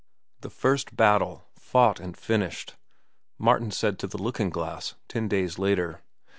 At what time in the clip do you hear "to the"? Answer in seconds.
3.99-4.17